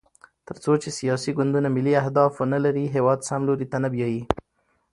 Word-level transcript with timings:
تر 0.47 0.55
څو 0.63 0.71
چې 0.83 0.89
سیاسي 0.99 1.31
ګوندونه 1.37 1.67
ملي 1.75 1.93
اهداف 2.03 2.31
ونلري، 2.37 2.85
هېواد 2.95 3.19
سم 3.27 3.41
لوري 3.47 3.65
ته 3.71 3.77
نه 3.83 3.89
بیايي. 3.93 4.23